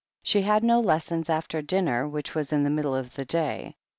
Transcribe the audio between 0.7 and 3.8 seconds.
lessons after dinner, which was in the middle of the day.